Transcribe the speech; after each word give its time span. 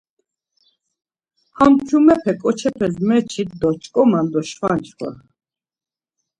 Ham 1.55 1.73
kyumepe 1.85 2.31
ǩoçepes 2.41 2.95
meçit 3.07 3.49
do 3.59 3.69
ç̌ǩoman 3.81 4.25
do 4.31 4.41
şvan 4.49 4.79
çkva. 4.85 5.09